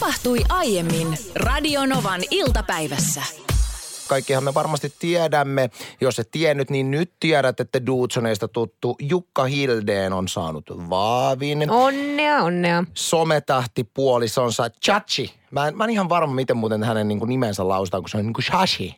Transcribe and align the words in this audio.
Tapahtui 0.00 0.38
aiemmin 0.48 1.18
Radionovan 1.34 2.20
iltapäivässä. 2.30 3.22
Kaikkihan 4.08 4.44
me 4.44 4.54
varmasti 4.54 4.92
tiedämme. 4.98 5.70
Jos 6.00 6.18
et 6.18 6.30
tiennyt, 6.30 6.70
niin 6.70 6.90
nyt 6.90 7.12
tiedät, 7.20 7.60
että 7.60 7.86
Duutsoneista 7.86 8.48
tuttu 8.48 8.96
Jukka 9.00 9.44
Hildeen 9.44 10.12
on 10.12 10.28
saanut 10.28 10.70
vaavin. 10.90 11.70
Onnea, 11.70 12.42
onnea. 12.42 12.84
Sometähti 12.94 13.84
puolisonsa 13.84 14.70
Chachi. 14.70 15.34
Mä 15.50 15.68
en, 15.68 15.76
mä 15.76 15.84
en 15.84 15.90
ihan 15.90 16.08
varma, 16.08 16.34
miten 16.34 16.56
muuten 16.56 16.84
hänen 16.84 17.08
niin 17.08 17.18
kuin 17.18 17.28
nimensä 17.28 17.68
lausutaan, 17.68 18.02
kun 18.02 18.10
se 18.10 18.16
on 18.16 18.26
niin 18.26 18.34
kuin 18.34 18.44
Shashi. 18.44 18.94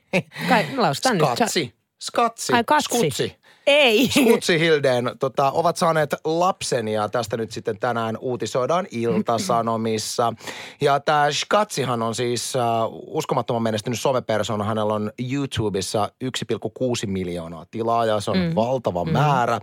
Kai, 0.48 0.66
lausutaan 0.76 1.18
nyt. 1.18 1.28
Skatsi. 1.34 1.74
Skatsi. 2.00 2.52
Ai, 2.52 2.64
katsi. 2.64 2.84
Skutsi. 2.84 3.36
Ei. 3.68 4.08
Skutsi 4.10 4.60
Hildeen 4.60 5.10
tota, 5.18 5.50
ovat 5.50 5.76
saaneet 5.76 6.14
lapsen 6.24 6.88
ja 6.88 7.08
tästä 7.08 7.36
nyt 7.36 7.52
sitten 7.52 7.78
tänään 7.78 8.18
uutisoidaan 8.20 8.86
Ilta-Sanomissa. 8.90 10.32
Ja 10.80 11.00
tämä 11.00 11.26
Skatsihan 11.32 12.02
on 12.02 12.14
siis 12.14 12.52
uh, 12.54 13.16
uskomattoman 13.16 13.62
menestynyt 13.62 14.00
somepersona. 14.00 14.64
Hänellä 14.64 14.94
on 14.94 15.12
YouTubessa 15.32 16.10
1,6 16.24 17.06
miljoonaa 17.06 17.66
tilaa 17.70 18.06
ja 18.06 18.20
se 18.20 18.30
on 18.30 18.38
mm. 18.38 18.54
valtava 18.54 19.04
mm. 19.04 19.12
määrä. 19.12 19.60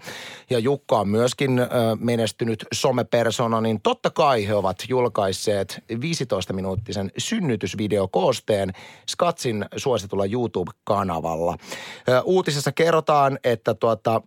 Ja 0.49 0.60
Jukka 0.60 0.99
on 0.99 1.10
myöskin 1.10 1.60
uh, 1.60 1.68
menestynyt 1.99 2.66
somepersona, 2.74 3.62
niin 3.62 3.82
totta 3.82 4.10
kai 4.10 4.48
he 4.48 4.55
ovat 4.55 4.77
julkaisseet 4.90 5.84
15-minuuttisen 5.94 7.12
synnytysvideokoosteen 7.18 8.74
Skatsin 9.10 9.66
suositulla 9.77 10.26
YouTube-kanavalla. 10.26 11.52
Uh, 11.52 11.58
uutisessa 12.24 12.72
kerrotaan, 12.72 13.40
että 13.44 13.74
tuota, 13.95 14.22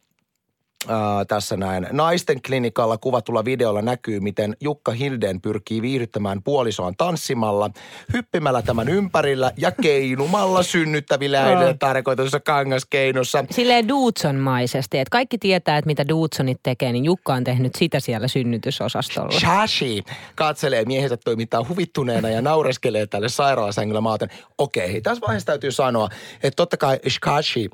Ää, 0.88 1.24
tässä 1.24 1.56
näin. 1.56 1.86
Naisten 1.92 2.42
klinikalla 2.42 2.98
kuvatulla 2.98 3.44
videolla 3.44 3.82
näkyy, 3.82 4.20
miten 4.20 4.56
Jukka 4.60 4.92
Hilden 4.92 5.40
pyrkii 5.40 5.82
viihdyttämään 5.82 6.42
puolisoaan 6.42 6.94
tanssimalla, 6.96 7.70
hyppimällä 8.12 8.62
tämän 8.62 8.88
ympärillä 8.88 9.52
ja 9.56 9.70
keinumalla 9.70 10.62
synnyttävillä 10.62 11.44
äidille 11.44 11.74
tarkoituksessa 11.74 12.40
kangaskeinossa. 12.40 13.44
Silleen 13.50 13.88
Duutson-maisesti, 13.88 14.98
että 14.98 15.10
kaikki 15.10 15.38
tietää, 15.38 15.78
että 15.78 15.86
mitä 15.86 16.08
Duutsonit 16.08 16.58
tekee, 16.62 16.92
niin 16.92 17.04
Jukka 17.04 17.34
on 17.34 17.44
tehnyt 17.44 17.74
sitä 17.74 18.00
siellä 18.00 18.28
synnytysosastolla. 18.28 19.40
Shashi 19.40 20.04
katselee 20.34 20.84
miehensä 20.84 21.16
toimintaa 21.16 21.66
huvittuneena 21.68 22.28
ja 22.28 22.42
naureskelee 22.42 23.06
tälle 23.06 23.28
sairaalasängyllä 23.28 24.00
maaten. 24.00 24.28
Okei, 24.58 25.00
tässä 25.00 25.20
vaiheessa 25.20 25.46
täytyy 25.46 25.72
sanoa, 25.72 26.08
että 26.42 26.56
totta 26.56 26.76
kai 26.76 26.98
Shashi 27.08 27.70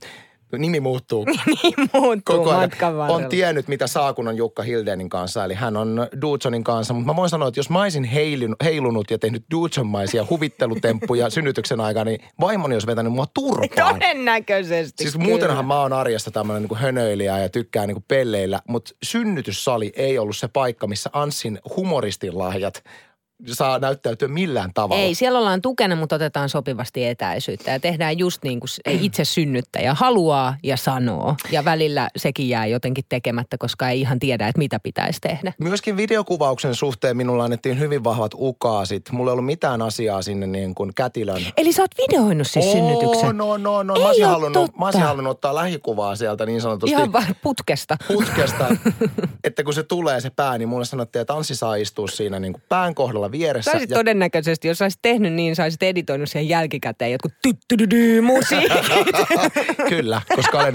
nimi 0.58 0.80
muuttuu. 0.80 1.24
niin 1.62 1.74
muuttuu 1.92 2.36
Koko 2.36 2.50
ajan 2.50 2.70
on 3.08 3.26
tiennyt, 3.28 3.68
mitä 3.68 3.86
saa, 3.86 4.12
kun 4.12 4.28
on 4.28 4.36
Jukka 4.36 4.62
Hildenin 4.62 5.08
kanssa. 5.08 5.44
Eli 5.44 5.54
hän 5.54 5.76
on 5.76 6.06
Dudsonin 6.20 6.64
kanssa. 6.64 6.94
Mutta 6.94 7.12
mä 7.12 7.16
voin 7.16 7.30
sanoa, 7.30 7.48
että 7.48 7.58
jos 7.58 7.70
mä 7.70 7.82
olisin 7.82 8.04
heilun, 8.04 8.56
heilunut 8.64 9.10
ja 9.10 9.18
tehnyt 9.18 9.44
Dudson-maisia 9.50 10.26
huvittelutemppuja 10.30 11.30
synnytyksen 11.34 11.80
aikana, 11.80 12.04
niin 12.04 12.20
vaimoni 12.40 12.74
olisi 12.74 12.86
vetänyt 12.86 13.12
mua 13.12 13.26
turpaan. 13.34 13.94
Todennäköisesti 13.94 15.02
Siis 15.02 15.14
kyllä. 15.14 15.28
muutenhan 15.28 15.64
mä 15.66 15.80
oon 15.80 15.92
arjesta 15.92 16.30
tämmöinen 16.30 16.62
niin 16.62 16.78
hönöilijä 16.78 17.38
ja 17.38 17.48
tykkään 17.48 17.88
niin 17.88 18.04
pelleillä, 18.08 18.60
mutta 18.68 18.94
synnytyssali 19.02 19.92
ei 19.96 20.18
ollut 20.18 20.36
se 20.36 20.48
paikka, 20.48 20.86
missä 20.86 21.10
Anssin 21.12 21.58
humoristin 21.76 22.38
lahjat 22.38 22.84
saa 23.52 23.78
näyttäytyä 23.78 24.28
millään 24.28 24.70
tavalla. 24.74 25.02
Ei, 25.02 25.14
siellä 25.14 25.38
ollaan 25.38 25.62
tukena, 25.62 25.96
mutta 25.96 26.16
otetaan 26.16 26.48
sopivasti 26.48 27.04
etäisyyttä 27.06 27.70
ja 27.70 27.80
tehdään 27.80 28.18
just 28.18 28.42
niin 28.44 28.60
kuin 28.60 28.68
se 28.68 28.82
itse 28.86 29.24
synnyttäjä 29.24 29.94
haluaa 29.94 30.56
ja 30.62 30.76
sanoo. 30.76 31.34
Ja 31.50 31.64
välillä 31.64 32.08
sekin 32.16 32.48
jää 32.48 32.66
jotenkin 32.66 33.04
tekemättä, 33.08 33.58
koska 33.58 33.88
ei 33.88 34.00
ihan 34.00 34.18
tiedä, 34.18 34.48
että 34.48 34.58
mitä 34.58 34.80
pitäisi 34.82 35.20
tehdä. 35.20 35.52
Myöskin 35.58 35.96
videokuvauksen 35.96 36.74
suhteen 36.74 37.16
minulla 37.16 37.44
annettiin 37.44 37.78
hyvin 37.78 38.04
vahvat 38.04 38.30
ukaasit. 38.34 39.02
Mulla 39.12 39.30
ei 39.30 39.32
ollut 39.32 39.46
mitään 39.46 39.82
asiaa 39.82 40.22
sinne 40.22 40.46
niin 40.46 40.74
kuin 40.74 40.92
kätilön. 40.94 41.42
Eli 41.56 41.72
sä 41.72 41.82
oot 41.82 41.90
videoinut 41.98 42.46
siis 42.46 42.72
synnytyksen? 42.72 43.36
No, 43.36 43.56
no, 43.56 43.82
no. 43.82 43.94
Ei 43.94 44.00
Mä 44.02 44.08
olisin, 44.08 44.24
oo 44.24 44.30
halunnut, 44.30 44.62
totta. 44.64 44.78
mä 44.78 44.84
olisin 44.84 45.02
halunnut 45.02 45.30
ottaa 45.30 45.54
lähikuvaa 45.54 46.16
sieltä 46.16 46.46
niin 46.46 46.60
sanotusti 46.60 46.90
Ihan 46.90 47.12
vaan 47.12 47.36
putkesta. 47.42 47.96
putkesta, 48.08 48.76
että 49.44 49.64
kun 49.64 49.74
se 49.74 49.82
tulee 49.82 50.20
se 50.20 50.30
pää, 50.30 50.58
niin 50.58 50.68
mulle 50.68 50.84
sanottiin, 50.84 51.20
että 51.20 51.34
Anssi 51.34 51.54
saa 51.54 51.74
istua 51.74 52.08
siinä 52.08 52.38
niin 52.40 52.52
kuin 52.52 52.62
pään 52.68 52.94
kohdalla 52.94 53.30
vieressä. 53.38 53.70
Sä 53.70 53.76
olisit 53.76 53.90
ja 53.90 53.96
todennäköisesti, 53.96 54.68
jos 54.68 54.82
olisit 54.82 55.02
tehnyt 55.02 55.32
niin, 55.32 55.56
sä 55.56 55.62
olisit 55.62 55.82
editoinut 55.82 56.28
siihen 56.28 56.48
jälkikäteen 56.48 57.12
jotkut 57.12 57.32
tyttydydy 57.42 58.20
musiikit. 58.20 58.72
Kyllä, 59.88 60.22
koska 60.36 60.58
olen 60.58 60.74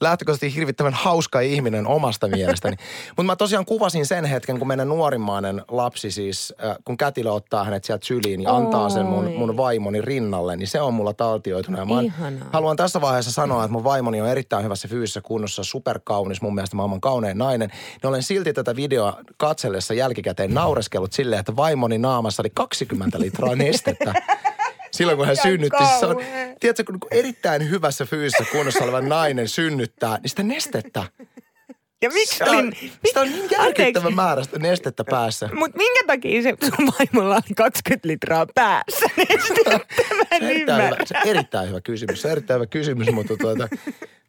lähtökohtaisesti 0.00 0.56
hirvittävän 0.56 0.92
hauska 0.92 1.40
ihminen 1.40 1.86
omasta 1.86 2.28
mielestäni. 2.28 2.76
Mutta 3.16 3.22
mä 3.22 3.36
tosiaan 3.36 3.64
kuvasin 3.64 4.06
sen 4.06 4.24
hetken, 4.24 4.58
kun 4.58 4.68
meidän 4.68 4.88
nuorimmainen 4.88 5.62
lapsi 5.68 6.10
siis, 6.10 6.54
äh, 6.64 6.76
kun 6.84 6.96
kätilö 6.96 7.30
ottaa 7.30 7.64
hänet 7.64 7.84
sieltä 7.84 8.06
syliin 8.06 8.42
ja 8.42 8.56
antaa 8.56 8.90
sen 8.90 9.06
mun, 9.06 9.24
Oi. 9.26 9.36
mun 9.38 9.56
vaimoni 9.56 10.00
rinnalle, 10.00 10.56
niin 10.56 10.68
se 10.68 10.80
on 10.80 10.94
mulla 10.94 11.12
taltioitunut. 11.12 11.78
Ja 11.80 11.84
mä 11.86 11.94
oon- 11.94 12.04
Ihanaa. 12.04 12.48
haluan 12.52 12.76
tässä 12.76 13.00
vaiheessa 13.00 13.32
sanoa, 13.32 13.64
että 13.64 13.72
mun 13.72 13.84
vaimoni 13.84 14.20
on 14.20 14.28
erittäin 14.28 14.64
hyvässä 14.64 14.88
fyysisessä 14.88 15.20
kunnossa, 15.20 15.64
superkaunis, 15.64 16.42
mun 16.42 16.54
mielestä 16.54 16.76
maailman 16.76 17.00
kaunein 17.00 17.38
nainen. 17.38 17.68
Niin 17.68 18.08
olen 18.08 18.22
silti 18.22 18.52
tätä 18.52 18.76
videoa 18.76 19.16
katsellessa 19.36 19.94
jälkikäteen 19.94 20.54
naureskellut 20.54 21.12
silleen, 21.12 21.40
että 21.40 21.56
vaimoni 21.56 21.98
naamassa 21.98 22.42
oli 22.42 22.50
20 22.54 23.20
litraa 23.20 23.54
nestettä. 23.64 24.14
Silloin 24.94 25.18
kun 25.18 25.26
hän 25.26 25.36
synnytti, 25.36 25.84
se 26.00 26.06
on, 26.06 26.16
tiedätkö, 26.60 26.84
kun 26.84 26.98
erittäin 27.10 27.70
hyvässä 27.70 28.04
fyysisessä 28.04 28.52
kunnossa 28.52 28.84
oleva 28.84 29.00
nainen 29.00 29.48
synnyttää, 29.48 30.18
niin 30.22 30.30
sitä 30.30 30.42
nestettä. 30.42 31.04
Ja 32.02 32.10
miksi 32.10 32.32
Sitä 32.38 32.50
on, 32.50 32.56
olin... 32.56 32.72
sitä 33.06 33.20
on 33.20 33.30
niin 33.30 33.48
järkyttävä 33.50 34.10
määrä 34.10 34.42
sitä 34.44 34.58
nestettä 34.58 35.04
päässä. 35.04 35.48
Mutta 35.54 35.76
minkä 35.78 36.00
takia 36.06 36.42
se 36.42 36.54
sun 36.60 36.92
vaimolla 36.98 37.34
oli 37.34 37.54
20 37.56 38.08
litraa 38.08 38.46
päässä? 38.54 39.06
Nestettä, 39.16 39.70
mä 40.16 40.24
en 40.30 40.42
Erittäin 40.42 40.60
hyvä, 40.60 40.84
ymmärrä. 40.84 41.04
se 41.06 41.14
on 41.18 41.28
erittäin 41.28 41.68
hyvä 41.68 41.80
kysymys, 41.80 42.22
se 42.22 42.28
on 42.28 42.32
erittäin 42.32 42.60
hyvä 42.60 42.66
kysymys, 42.66 43.10
mutta 43.12 43.36
tuota, 43.36 43.68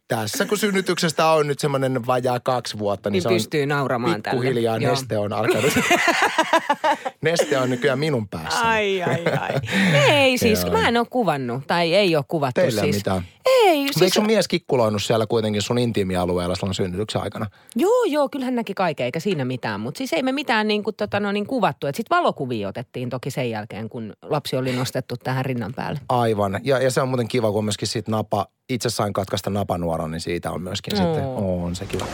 tässä 0.07 0.45
kun 0.45 0.57
synnytyksestä 0.57 1.27
on 1.27 1.47
nyt 1.47 1.59
semmoinen 1.59 2.07
vajaa 2.07 2.39
kaksi 2.39 2.79
vuotta, 2.79 3.09
niin, 3.09 3.13
Niin 3.13 3.21
se 3.21 3.27
on 3.27 3.33
pystyy 3.33 3.65
nauramaan 3.65 4.23
tälle. 4.23 4.35
pikkuhiljaa 4.41 4.77
Joo. 4.77 4.91
neste 4.91 5.17
on 5.17 5.33
alkanut. 5.33 5.73
neste 7.21 7.57
on 7.57 7.69
nykyään 7.69 7.99
minun 7.99 8.27
päässä. 8.27 8.59
Ai, 8.59 9.03
ai, 9.03 9.25
ai. 9.39 9.53
Ei 9.93 10.37
siis, 10.45 10.71
mä 10.71 10.87
en 10.87 10.97
ole 10.97 11.07
kuvannut, 11.09 11.67
tai 11.67 11.93
ei 11.95 12.15
ole 12.15 12.25
kuvattu 12.27 12.61
Teillä 12.61 12.81
ei 12.81 12.85
siis. 12.85 12.95
mitään. 12.95 13.25
Ei, 13.45 13.77
Siis... 13.77 14.01
Eikö 14.01 14.13
sun 14.13 14.25
mies 14.25 14.47
kikkuloinut 14.47 15.03
siellä 15.03 15.27
kuitenkin 15.27 15.61
sun 15.61 15.77
intiimialueella 15.77 16.55
silloin 16.55 16.73
synnytyksen 16.73 17.21
aikana? 17.21 17.45
joo, 17.75 18.03
joo, 18.03 18.29
kyllä 18.29 18.45
hän 18.45 18.55
näki 18.55 18.73
kaiken, 18.73 19.05
eikä 19.05 19.19
siinä 19.19 19.45
mitään. 19.45 19.79
Mutta 19.79 19.97
siis 19.97 20.13
ei 20.13 20.23
me 20.23 20.31
mitään 20.31 20.67
niin 20.67 20.83
kuin, 20.83 20.95
tota, 20.95 21.19
no, 21.19 21.31
niin 21.31 21.47
kuvattu. 21.47 21.87
Sitten 21.87 22.17
valokuvia 22.17 22.67
otettiin 22.67 23.09
toki 23.09 23.31
sen 23.31 23.49
jälkeen, 23.49 23.89
kun 23.89 24.13
lapsi 24.21 24.55
oli 24.55 24.73
nostettu 24.73 25.15
tähän 25.17 25.45
rinnan 25.45 25.73
päälle. 25.75 25.99
Aivan. 26.09 26.59
Ja, 26.63 26.79
ja 26.79 26.91
se 26.91 27.01
on 27.01 27.07
muuten 27.07 27.27
kiva, 27.27 27.51
kun 27.51 27.63
myöskin 27.63 27.87
siitä 27.87 28.11
napa, 28.11 28.45
itse 28.69 28.89
sain 28.89 29.13
katkaista 29.13 29.49
napanuoron, 29.49 30.11
niin 30.11 30.21
siitä 30.21 30.51
on 30.51 30.61
myöskin 30.61 31.01
Oo. 31.01 31.05
sitten, 31.13 31.25
on 31.25 31.75
se 31.75 31.85
kiva. 31.85 32.05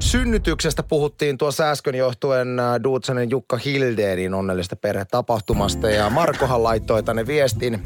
Synnytyksestä 0.00 0.82
puhuttiin 0.82 1.38
tuossa 1.38 1.70
äsken 1.70 1.94
johtuen 1.94 2.58
äh, 2.58 2.74
Duutsonen 2.84 3.30
Jukka 3.30 3.56
Hildeenin 3.56 4.34
onnellista 4.34 4.76
perhetapahtumasta 4.76 5.90
ja 5.90 6.10
Markohan 6.10 6.62
laittoi 6.62 7.02
tänne 7.02 7.26
viestin, 7.26 7.82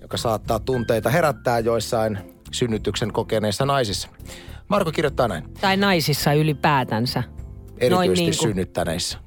joka 0.00 0.16
saattaa 0.16 0.58
tunteita 0.58 1.10
herättää 1.10 1.58
joissain 1.58 2.18
synnytyksen 2.52 3.12
kokeneissa 3.12 3.66
naisissa. 3.66 4.08
Marko 4.68 4.92
kirjoittaa 4.92 5.28
näin. 5.28 5.54
Tai 5.60 5.76
naisissa 5.76 6.32
ylipäätänsä. 6.32 7.22
erityisesti 7.78 8.14
niin 8.24 8.36
kuin- 8.38 8.48
synnyttäneissä. 8.48 9.18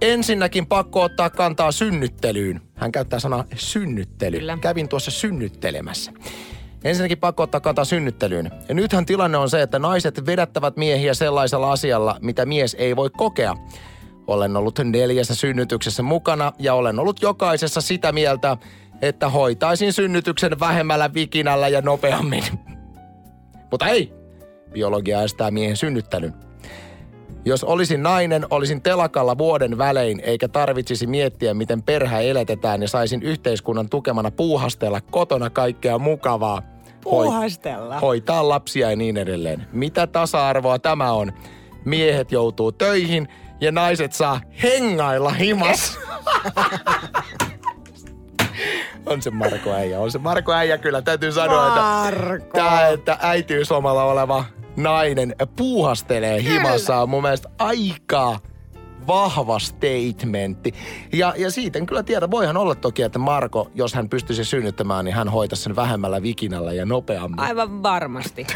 Ensinnäkin 0.00 0.66
pakko 0.66 1.02
ottaa 1.02 1.30
kantaa 1.30 1.72
synnyttelyyn. 1.72 2.60
Hän 2.74 2.92
käyttää 2.92 3.18
sanaa 3.18 3.44
synnyttely. 3.56 4.38
Kyllä. 4.38 4.58
Kävin 4.60 4.88
tuossa 4.88 5.10
synnyttelemässä. 5.10 6.12
Ensinnäkin 6.84 7.18
pakko 7.18 7.42
ottaa 7.42 7.60
kantaa 7.60 7.84
synnyttelyyn. 7.84 8.50
Ja 8.68 8.74
nythän 8.74 9.06
tilanne 9.06 9.38
on 9.38 9.50
se, 9.50 9.62
että 9.62 9.78
naiset 9.78 10.26
vedättävät 10.26 10.76
miehiä 10.76 11.14
sellaisella 11.14 11.72
asialla, 11.72 12.18
mitä 12.20 12.46
mies 12.46 12.76
ei 12.78 12.96
voi 12.96 13.10
kokea. 13.10 13.54
Olen 14.26 14.56
ollut 14.56 14.78
neljässä 14.84 15.34
synnytyksessä 15.34 16.02
mukana 16.02 16.52
ja 16.58 16.74
olen 16.74 16.98
ollut 16.98 17.22
jokaisessa 17.22 17.80
sitä 17.80 18.12
mieltä, 18.12 18.56
että 19.02 19.28
hoitaisin 19.28 19.92
synnytyksen 19.92 20.60
vähemmällä 20.60 21.14
vikinällä 21.14 21.68
ja 21.68 21.80
nopeammin. 21.80 22.44
Mutta 23.70 23.86
ei! 23.86 24.12
Biologia 24.72 25.22
estää 25.22 25.50
miehen 25.50 25.76
synnyttelyn. 25.76 26.34
Jos 27.44 27.64
olisin 27.64 28.02
nainen, 28.02 28.46
olisin 28.50 28.82
telakalla 28.82 29.38
vuoden 29.38 29.78
välein, 29.78 30.20
eikä 30.24 30.48
tarvitsisi 30.48 31.06
miettiä, 31.06 31.54
miten 31.54 31.82
perhe 31.82 32.30
eletetään 32.30 32.82
ja 32.82 32.88
saisin 32.88 33.22
yhteiskunnan 33.22 33.88
tukemana 33.88 34.30
puuhastella 34.30 35.00
kotona 35.00 35.50
kaikkea 35.50 35.98
mukavaa. 35.98 36.62
Hoi- 37.04 37.24
Puuhastella. 37.24 38.00
hoitaa 38.00 38.48
lapsia 38.48 38.90
ja 38.90 38.96
niin 38.96 39.16
edelleen. 39.16 39.66
Mitä 39.72 40.06
tasa-arvoa 40.06 40.78
tämä 40.78 41.12
on? 41.12 41.32
Miehet 41.84 42.32
joutuu 42.32 42.72
töihin 42.72 43.28
ja 43.60 43.72
naiset 43.72 44.12
saa 44.12 44.40
hengailla 44.62 45.30
himas. 45.30 45.98
on 49.06 49.22
se 49.22 49.30
Marko 49.30 49.72
Äijä, 49.72 50.00
on 50.00 50.10
se 50.10 50.18
Marko 50.18 50.52
Äijä 50.52 50.78
kyllä. 50.78 51.02
Täytyy 51.02 51.32
sanoa, 51.32 51.68
että, 51.68 51.80
Marko. 51.80 52.58
tää, 52.58 52.88
että 52.88 53.18
äitiyslomalla 53.20 54.04
oleva 54.04 54.44
nainen 54.76 55.34
puuhastelee 55.56 56.42
himassa 56.42 56.96
on 56.96 57.08
mun 57.08 57.22
mielestä 57.22 57.48
aika 57.58 58.38
vahva 59.06 59.58
statementti. 59.58 60.74
Ja, 61.12 61.34
ja 61.36 61.50
siitä 61.50 61.78
en 61.78 61.86
kyllä 61.86 62.02
tiedä. 62.02 62.30
Voihan 62.30 62.56
olla 62.56 62.74
toki, 62.74 63.02
että 63.02 63.18
Marko, 63.18 63.70
jos 63.74 63.94
hän 63.94 64.08
pystyisi 64.08 64.44
synnyttämään, 64.44 65.04
niin 65.04 65.14
hän 65.14 65.28
hoitaisi 65.28 65.62
sen 65.62 65.76
vähemmällä 65.76 66.22
vikinällä 66.22 66.72
ja 66.72 66.86
nopeammin. 66.86 67.40
Aivan 67.40 67.82
varmasti. 67.82 68.46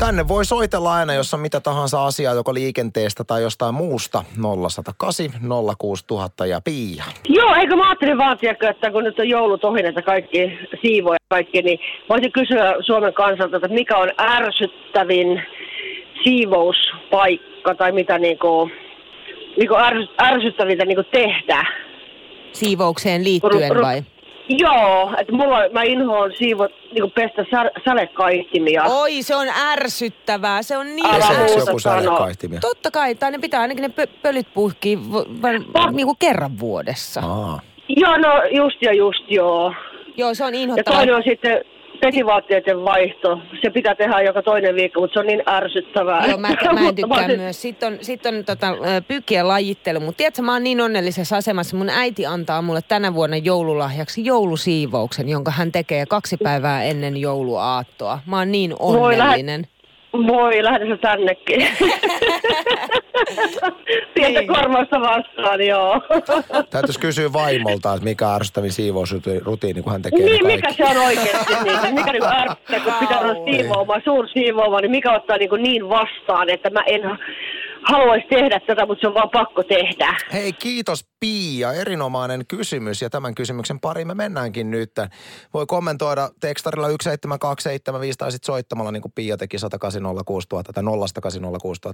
Tänne 0.00 0.28
voi 0.28 0.44
soitella 0.44 0.94
aina, 0.94 1.14
jos 1.14 1.34
on 1.34 1.40
mitä 1.40 1.60
tahansa 1.60 2.06
asiaa, 2.06 2.34
joko 2.34 2.54
liikenteestä 2.54 3.24
tai 3.24 3.42
jostain 3.42 3.74
muusta. 3.74 4.24
0108 4.64 5.30
06000 5.78 6.46
ja 6.46 6.60
Pia. 6.60 7.04
Joo, 7.28 7.54
eikö 7.54 7.76
mä 7.76 7.88
ajattelin 7.88 8.18
vaan, 8.18 8.38
tiedätkö, 8.38 8.68
että 8.68 8.90
kun 8.90 9.04
nyt 9.04 9.18
on 9.18 9.28
joulut 9.28 9.64
ohi, 9.64 9.86
että 9.86 10.02
kaikki 10.02 10.58
siivoja 10.82 11.14
ja 11.14 11.26
kaikki, 11.28 11.62
niin 11.62 11.78
voisin 12.08 12.32
kysyä 12.32 12.74
Suomen 12.86 13.14
kansalta, 13.14 13.56
että 13.56 13.68
mikä 13.68 13.96
on 13.96 14.10
ärsyttävin 14.20 15.42
siivouspaikka 16.24 17.74
tai 17.74 17.92
mitä 17.92 18.18
niinku, 18.18 18.70
niinku 19.56 19.76
ärs, 19.76 20.08
ärsyttävintä 20.22 20.84
niinku 20.84 21.04
tehdä? 21.12 21.66
Siivoukseen 22.52 23.24
liittyen 23.24 23.72
Ru- 23.72 23.74
ru- 23.74 23.82
vai? 23.82 24.02
Joo, 24.58 25.14
että 25.18 25.32
mulla, 25.32 25.58
mä 25.72 25.82
inhoan 25.82 26.32
siivo, 26.38 26.68
niinku 26.92 27.10
pestä 27.10 27.44
sa- 27.50 27.80
sadekaihtimia. 27.84 28.82
Oi, 28.84 29.22
se 29.22 29.34
on 29.36 29.46
ärsyttävää. 29.72 30.62
Se 30.62 30.76
on 30.76 30.86
niin 30.96 31.06
Älä 31.06 31.24
muuta 31.38 31.58
joku 31.66 31.78
sadekaihtimia? 31.78 32.60
Totta 32.60 32.90
kai, 32.90 33.14
tai 33.14 33.30
ne 33.30 33.38
pitää 33.38 33.60
ainakin 33.60 33.82
ne 33.82 34.04
pö- 34.04 34.10
pölyt 34.22 34.46
puhkii 34.54 34.98
v- 34.98 35.42
va- 35.74 35.90
niinku 35.90 36.14
kerran 36.18 36.58
vuodessa. 36.58 37.20
Aa. 37.24 37.60
Joo, 37.88 38.16
no 38.16 38.42
just 38.50 38.82
ja 38.82 38.92
just 38.92 39.24
joo. 39.30 39.74
Joo, 40.16 40.34
se 40.34 40.44
on 40.44 40.54
Ja 40.54 40.60
inhottavaa. 40.60 40.98
toinen 40.98 41.14
on 41.14 41.22
sitten 41.28 41.64
pesivaatteiden 42.00 42.84
vaihto. 42.84 43.40
Se 43.62 43.70
pitää 43.70 43.94
tehdä 43.94 44.20
joka 44.20 44.42
toinen 44.42 44.74
viikko, 44.74 45.00
mutta 45.00 45.14
se 45.14 45.20
on 45.20 45.26
niin 45.26 45.42
ärsyttävää. 45.48 46.26
Joo, 46.26 46.38
mä, 46.38 46.48
mä 46.48 46.88
en 46.88 46.94
tykkää 46.96 47.28
myös. 47.28 47.62
Sitten 47.62 47.92
on, 47.92 47.98
sit 48.00 48.26
on 48.26 48.44
tota, 48.46 48.66
pyykkien 49.08 49.48
lajittelu, 49.48 50.00
mutta 50.00 50.16
tiedätkö, 50.16 50.42
mä 50.42 50.52
oon 50.52 50.64
niin 50.64 50.80
onnellisessa 50.80 51.36
asemassa. 51.36 51.76
Mun 51.76 51.90
äiti 51.90 52.26
antaa 52.26 52.62
mulle 52.62 52.80
tänä 52.88 53.14
vuonna 53.14 53.36
joululahjaksi 53.36 54.24
joulusiivouksen, 54.24 55.28
jonka 55.28 55.50
hän 55.50 55.72
tekee 55.72 56.06
kaksi 56.06 56.36
päivää 56.36 56.82
ennen 56.82 57.16
jouluaattoa. 57.16 58.18
Mä 58.26 58.38
oon 58.38 58.52
niin 58.52 58.74
Voi 58.78 59.20
onnellinen. 59.20 59.66
Voi, 60.12 60.62
lähde 60.64 60.86
se 60.86 60.96
tännekin. 60.96 61.66
Pientä 64.14 64.40
Niin. 64.40 64.48
korvausta 64.48 65.00
vastaan, 65.00 65.66
joo. 65.66 66.00
Täytyisi 66.70 67.00
kysyä 67.00 67.32
vaimolta, 67.32 67.94
että 67.94 68.04
mikä 68.04 68.28
on 68.28 68.34
ärsyttävin 68.34 68.72
siivousrutiini, 68.72 69.82
kun 69.82 69.92
hän 69.92 70.02
tekee 70.02 70.24
niin, 70.24 70.46
mikä 70.46 70.72
se 70.72 70.84
on 70.84 70.96
oikeasti 70.96 71.54
niin? 71.64 71.94
Mikä 71.94 72.12
niinku 72.12 72.28
ärsyttää, 72.28 72.80
kun 72.80 72.92
pitää 73.00 73.20
olla 73.20 73.44
siivoamaan, 73.44 74.02
suursiivoamaan, 74.04 74.82
niin 74.82 74.90
mikä 74.90 75.12
ottaa 75.12 75.36
niinku 75.36 75.56
niin 75.56 75.88
vastaan, 75.88 76.50
että 76.50 76.70
mä 76.70 76.80
en 76.86 77.02
haluaisi 77.82 78.26
tehdä 78.28 78.60
tätä, 78.66 78.86
mutta 78.86 79.00
se 79.00 79.08
on 79.08 79.14
vaan 79.14 79.30
pakko 79.30 79.62
tehdä. 79.62 80.16
Hei, 80.32 80.52
kiitos 80.52 81.04
Pia. 81.20 81.72
Erinomainen 81.72 82.46
kysymys 82.46 83.02
ja 83.02 83.10
tämän 83.10 83.34
kysymyksen 83.34 83.80
pariin 83.80 84.06
me 84.06 84.14
mennäänkin 84.14 84.70
nyt. 84.70 84.92
Voi 85.54 85.66
kommentoida 85.66 86.30
tekstarilla 86.40 86.86
17275 86.86 88.18
tai 88.18 88.32
sitten 88.32 88.46
soittamalla 88.46 88.92
niin 88.92 89.02
kuin 89.02 89.12
Pia 89.14 89.36
teki 89.36 89.56
1806000 89.56 89.60
tai 90.74 90.84
0806000. 90.84 90.88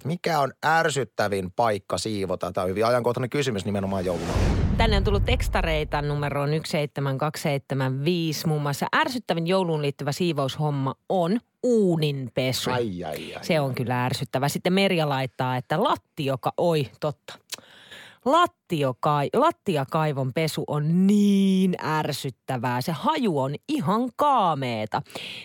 Mikä 0.05 0.41
on 0.41 0.53
ärsyttävin 0.67 1.53
paikka 1.57 1.99
siivota? 1.99 2.53
Tämä 2.53 2.63
on 2.63 2.71
hyvin 2.71 2.87
ajankohtainen 2.87 3.31
kysymys 3.31 3.65
nimenomaan 3.65 4.05
jouluna. 4.05 4.33
Tänne 4.77 4.97
on 4.97 5.05
tullut 5.05 5.25
tekstareita 5.25 6.03
numeroon 6.03 6.49
17275. 6.49 8.47
Muun 8.47 8.63
muassa 8.63 8.87
ärsyttävin 8.97 9.47
jouluun 9.47 9.83
liittyvä 9.83 10.13
siivoushomma 10.13 10.95
on 11.09 11.41
uuninpesu. 11.63 12.71
Ai, 12.71 13.05
ai, 13.05 13.35
ai. 13.35 13.45
Se 13.45 13.61
on 13.61 13.75
kyllä 13.75 14.05
ärsyttävä. 14.05 14.49
Sitten 14.49 14.73
Merja 14.73 15.09
laittaa, 15.09 15.57
että 15.57 15.83
lattioka, 15.83 16.53
oi 16.57 16.91
totta. 17.01 17.39
Lattiokai, 18.27 19.29
lattiakaivon 19.35 20.33
pesu 20.33 20.65
on 20.67 21.07
niin 21.07 21.75
ärsyttävää. 21.85 22.81
Se 22.81 22.93
haju 22.93 23.39
on 23.39 23.55
ihan 23.69 24.11
kaameeta. 24.17 25.03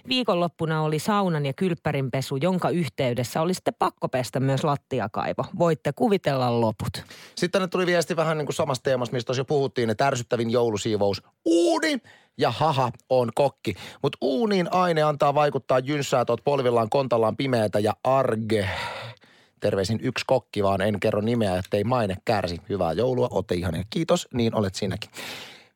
Viikonloppuna 0.08 0.82
oli 0.82 1.00
saunan 1.00 1.46
ja 1.46 1.54
kylppärin 1.54 2.12
pesu, 2.12 2.36
jonka 2.36 2.70
yhteydessä 2.70 3.42
oli 3.42 3.54
sitten 3.54 3.74
pakko 3.80 4.10
pestä 4.10 4.40
myös 4.40 4.64
lattiakaivo. 4.64 5.46
Voitte 5.58 5.94
kuvitella 5.94 6.62
loput. 6.62 7.04
Sitten 7.36 7.70
tuli 7.70 7.86
viesti 7.86 8.16
vähän 8.16 8.38
niin 8.38 8.46
kuin 8.46 8.56
samasta 8.56 8.84
teemasta, 8.84 9.14
mistä 9.14 9.34
jo 9.38 9.46
puhuttiin, 9.46 9.90
että 9.90 10.08
ärsyttävin 10.08 10.50
joulusiivous 10.50 11.24
uuni 11.46 11.98
ja 12.38 12.52
haha 12.52 12.92
on 13.10 13.30
kokki. 13.36 13.76
Mutta 14.04 14.18
uuniin 14.22 14.74
aine 14.74 15.02
antaa 15.02 15.34
vaikuttaa 15.34 15.80
jynssää 15.80 16.26
tuot 16.26 16.44
polvillaan, 16.44 16.90
kontallaan 16.90 17.38
pimeätä 17.38 17.80
ja 17.80 17.94
arge. 18.04 18.70
Terveisin 19.62 20.00
yksi 20.04 20.26
kokki, 20.28 20.64
vaan 20.64 20.82
en 20.82 21.00
kerro 21.00 21.22
nimeä, 21.22 21.58
ettei 21.58 21.84
maine 21.84 22.16
kärsi. 22.26 22.62
Hyvää 22.70 22.94
joulua, 22.94 23.28
ootte 23.32 23.56
ihania. 23.56 23.84
Kiitos, 23.90 24.28
niin 24.34 24.56
olet 24.56 24.76
sinäkin. 24.76 25.10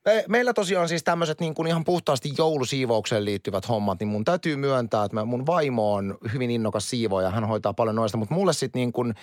Me- 0.06 0.24
Meillä 0.28 0.54
tosiaan 0.54 0.90
siis 0.90 1.04
tämmöiset 1.04 1.40
niin 1.40 1.54
kuin 1.54 1.68
ihan 1.68 1.84
puhtaasti 1.84 2.34
joulusiivoukseen 2.38 3.26
liittyvät 3.26 3.70
hommat, 3.70 4.00
niin 4.00 4.08
mun 4.08 4.24
täytyy 4.24 4.56
myöntää, 4.56 5.04
että 5.06 5.26
mun 5.26 5.46
vaimo 5.46 5.94
on 5.94 6.18
hyvin 6.34 6.52
innokas 6.52 6.90
siivoja, 6.90 7.30
hän 7.30 7.48
hoitaa 7.48 7.74
paljon 7.74 7.96
noista, 7.96 8.18
mutta 8.18 8.36
mulle 8.36 8.54
sitten 8.54 8.80
niin 8.80 8.94
kuin, 8.94 9.14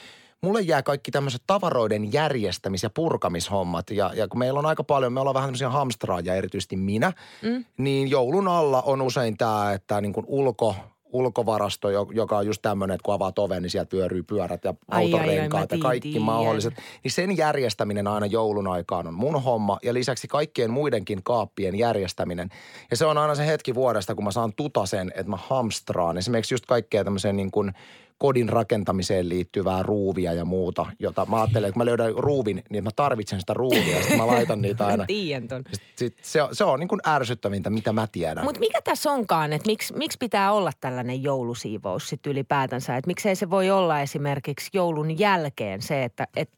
mulle 0.42 0.60
jää 0.60 0.82
kaikki 0.82 1.10
tämmöiset 1.10 1.42
tavaroiden 1.46 2.12
järjestämis- 2.12 2.82
ja 2.82 2.90
purkamishommat. 2.90 3.90
Ja, 3.90 4.10
ja 4.14 4.28
kun 4.28 4.38
meillä 4.38 4.58
on 4.58 4.66
aika 4.66 4.84
paljon, 4.84 5.12
me 5.12 5.20
ollaan 5.20 5.34
vähän 5.34 5.48
tämmöisiä 5.48 5.70
hamstraajia, 5.70 6.34
erityisesti 6.34 6.76
minä, 6.76 7.12
mm. 7.42 7.64
niin 7.78 8.10
joulun 8.10 8.48
alla 8.48 8.82
on 8.82 9.02
usein 9.02 9.36
tämä, 9.36 9.72
että 9.72 10.00
niin 10.00 10.12
kuin 10.12 10.26
ulko, 10.28 10.76
ulkovarasto, 11.12 11.90
jo- 11.90 12.08
joka 12.12 12.38
on 12.38 12.46
just 12.46 12.62
tämmöinen, 12.62 12.94
että 12.94 13.04
kun 13.04 13.14
avaat 13.14 13.38
oven, 13.38 13.62
niin 13.62 13.70
sieltä 13.70 13.88
pyöryy 13.88 14.22
pyörät 14.22 14.64
ja 14.64 14.74
autorenkaat 14.90 15.72
ja 15.72 15.78
kaikki 15.78 16.08
tiedän. 16.08 16.22
mahdolliset. 16.22 16.74
Niin 17.04 17.12
sen 17.12 17.36
järjestäminen 17.36 18.06
aina 18.06 18.26
joulun 18.26 18.66
aikaan 18.68 19.06
on 19.06 19.14
mun 19.14 19.42
homma 19.42 19.78
ja 19.82 19.94
lisäksi 19.94 20.28
kaikkien 20.28 20.70
muidenkin 20.70 21.22
kaappien 21.22 21.78
järjestäminen. 21.78 22.48
Ja 22.90 22.96
se 22.96 23.06
on 23.06 23.18
aina 23.18 23.34
se 23.34 23.46
hetki 23.46 23.74
vuodesta, 23.74 24.14
kun 24.14 24.24
mä 24.24 24.30
saan 24.30 24.52
tutasen, 24.56 25.12
että 25.14 25.30
mä 25.30 25.38
hamstraan. 25.46 26.18
Esimerkiksi 26.18 26.54
just 26.54 26.66
kaikkea 26.66 27.04
tämmöiseen 27.04 27.36
niin 27.36 27.50
kuin 27.50 27.72
kodin 28.22 28.48
rakentamiseen 28.48 29.28
liittyvää 29.28 29.82
ruuvia 29.82 30.32
ja 30.32 30.44
muuta, 30.44 30.86
jota 30.98 31.26
mä 31.26 31.36
ajattelen, 31.36 31.68
että 31.68 31.72
kun 31.74 31.80
mä 31.80 31.86
löydän 31.86 32.14
ruuvin, 32.16 32.62
niin 32.70 32.84
mä 32.84 32.90
tarvitsen 32.96 33.40
sitä 33.40 33.54
ruuvia 33.54 33.98
sitten 34.00 34.16
mä 34.18 34.26
laitan 34.26 34.62
niitä 34.62 34.86
aina. 34.86 35.04
Tiedän 35.16 35.48
ton. 35.48 35.64
Sit, 35.96 36.16
se, 36.22 36.42
on- 36.42 36.56
se 36.56 36.64
on 36.64 36.80
niin 36.80 36.88
kuin 36.88 37.00
ärsyttävintä, 37.06 37.70
mitä 37.70 37.92
mä 37.92 38.06
tiedän. 38.12 38.44
Mutta 38.44 38.60
mikä 38.60 38.80
tässä 38.84 39.10
onkaan, 39.10 39.52
että 39.52 39.66
miksi, 39.66 39.94
miksi 39.96 40.18
pitää 40.18 40.52
olla 40.52 40.70
tällainen 40.80 41.22
joulusiivous 41.22 42.08
sitten 42.08 42.30
ylipäätänsä? 42.30 42.96
Että 42.96 43.08
miksei 43.08 43.36
se 43.36 43.50
voi 43.50 43.70
olla 43.70 44.00
esimerkiksi 44.00 44.70
joulun 44.72 45.18
jälkeen 45.18 45.82
se, 45.82 46.04
että 46.04 46.26
et 46.36 46.50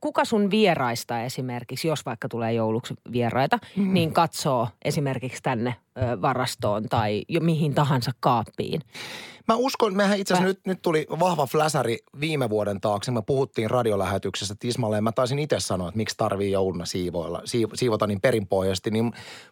kuka 0.00 0.24
sun 0.24 0.50
vieraista 0.50 1.22
esimerkiksi, 1.22 1.88
jos 1.88 2.06
vaikka 2.06 2.28
tulee 2.28 2.52
jouluksi 2.52 2.94
vieraita, 3.12 3.58
mm. 3.76 3.94
niin 3.94 4.12
katsoo 4.12 4.68
esimerkiksi 4.84 5.42
tänne 5.42 5.74
ö, 5.96 6.22
varastoon 6.22 6.88
tai 6.88 7.24
jo 7.28 7.40
mihin 7.40 7.74
tahansa 7.74 8.10
kaappiin. 8.20 8.80
Mä 9.48 9.54
uskon, 9.54 9.96
mehän 9.96 10.18
itse 10.18 10.34
asiassa 10.34 10.48
nyt, 10.48 10.60
nyt 10.66 10.82
tuli 10.82 11.06
vahva 11.20 11.46
fläsäri 11.46 11.98
viime 12.20 12.50
vuoden 12.50 12.80
taakse. 12.80 13.10
Me 13.10 13.22
puhuttiin 13.22 13.70
radiolähetyksessä 13.70 14.54
tismalleen. 14.58 15.04
Mä 15.04 15.12
taisin 15.12 15.38
itse 15.38 15.60
sanoa, 15.60 15.88
että 15.88 15.96
miksi 15.96 16.16
tarvii 16.16 16.52
jouluna 16.52 16.86
siivoilla, 16.86 17.42
siiv, 17.44 17.68
siivota 17.74 18.06
niin 18.06 18.20
perinpohjaisesti. 18.20 18.90
Niin 18.90 19.04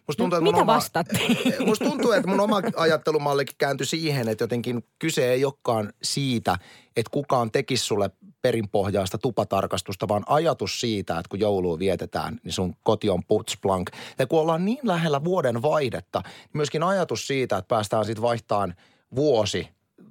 musta 0.07 0.23
tuntuu, 0.23 0.37
että 0.37 0.43
mun 0.43 0.53
Mitä 0.53 0.61
oma, 0.61 0.73
vastattiin? 0.75 1.37
Musta 1.67 1.85
tuntuu, 1.85 2.11
että 2.11 2.27
mun 2.27 2.39
oma 2.39 2.61
ajattelumallikin 2.75 3.55
kääntyi 3.57 3.85
siihen, 3.85 4.27
että 4.27 4.43
jotenkin 4.43 4.83
kyse 4.99 5.31
ei 5.31 5.45
olekaan 5.45 5.93
siitä, 6.03 6.57
että 6.97 7.09
kukaan 7.11 7.51
tekisi 7.51 7.85
sulle 7.85 8.11
perinpohjaista 8.41 9.17
tupatarkastusta, 9.17 10.07
vaan 10.07 10.23
ajatus 10.25 10.79
siitä, 10.79 11.13
että 11.19 11.29
kun 11.29 11.39
joulua 11.39 11.79
vietetään, 11.79 12.39
niin 12.43 12.53
sun 12.53 12.75
koti 12.83 13.09
on 13.09 13.23
putsblank. 13.23 13.89
Ja 14.19 14.27
kun 14.27 14.39
ollaan 14.39 14.65
niin 14.65 14.79
lähellä 14.83 15.23
vuoden 15.23 15.61
vaihdetta, 15.61 16.21
niin 16.25 16.49
myöskin 16.53 16.83
ajatus 16.83 17.27
siitä, 17.27 17.57
että 17.57 17.67
päästään 17.67 18.05
sitten 18.05 18.21
vaihtaan 18.21 18.75
vuosi 19.15 19.67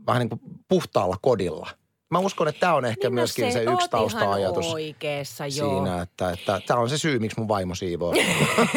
vähän 0.06 0.20
niin 0.20 0.28
kuin 0.28 0.40
puhtaalla 0.68 1.16
kodilla. 1.22 1.70
Mä 2.10 2.18
uskon, 2.18 2.48
että 2.48 2.60
tämä 2.60 2.74
on 2.74 2.84
ehkä 2.84 3.08
Niin 3.08 3.14
no 3.14 3.20
myöskin 3.20 3.52
se, 3.52 3.58
oot 3.58 3.74
yksi 3.74 3.90
tausta-ajatus 3.90 4.74
oikeassa, 4.74 5.46
joo. 5.46 5.84
siinä, 5.84 6.02
että, 6.02 6.30
että 6.30 6.60
tämä 6.66 6.80
on 6.80 6.90
se 6.90 6.98
syy, 6.98 7.18
miksi 7.18 7.38
mun 7.38 7.48
vaimo 7.48 7.74
siivoo. 7.74 8.14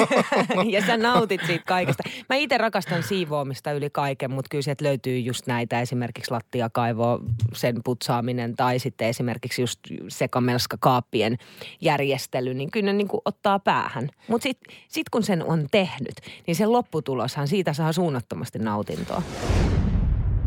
ja 0.74 0.86
sä 0.86 0.98
nautit 0.98 1.42
siitä 1.48 1.64
kaikesta. 1.68 2.04
Mä 2.30 2.36
itse 2.36 2.58
rakastan 2.58 3.04
siivoamista 3.04 3.72
yli 3.72 3.90
kaiken, 3.90 4.32
mutta 4.32 4.50
kyllä 4.50 4.62
sieltä 4.62 4.84
löytyy 4.84 5.20
just 5.20 5.48
näitä 5.48 5.82
esimerkiksi 5.82 6.32
lattiakaivo, 6.32 7.20
sen 7.54 7.76
putsaaminen 7.84 8.56
tai 8.56 8.80
sitten 8.80 9.08
esimerkiksi 9.08 9.62
just 9.62 9.80
sekamelskakaappien 10.08 11.38
järjestely, 11.82 12.54
niin 12.54 12.72
kyllä 12.72 12.86
ne 12.86 12.94
niin 12.94 13.08
kuin 13.08 13.22
ottaa 13.26 13.60
päähän. 13.60 14.10
Mutta 14.28 14.44
sitten 14.44 14.76
sit 14.88 15.10
kun 15.10 15.24
sen 15.24 15.44
on 15.44 15.68
tehnyt, 15.72 16.16
niin 16.48 16.56
sen 16.56 16.72
lopputuloshan 16.72 17.48
siitä 17.48 17.74
saa 17.74 17.94
suunnattomasti 17.94 18.60
nautintoa. 18.60 19.22